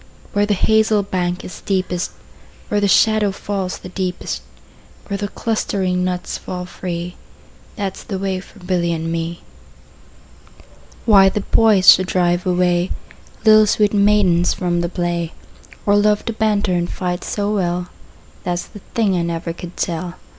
[0.33, 2.09] Where the hazel bank is steepest,
[2.69, 4.41] Where the shadow falls the deepest,
[5.05, 7.15] Where the clustering nuts fall free,
[7.75, 9.41] 15 That 's the way for Billy and me.
[11.05, 12.89] Why the boys should drive away
[13.45, 15.33] Little sweet maidens from the play,
[15.85, 17.89] Or love to banter and fight so well,
[18.43, 20.15] That 's the thing I never could tell.